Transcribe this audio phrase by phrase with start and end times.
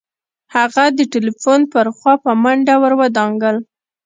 [0.55, 3.57] هغه د ټليفون پر خوا په منډه ور ودانګل.